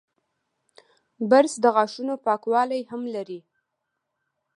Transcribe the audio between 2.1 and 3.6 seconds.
پاکوالی هم لري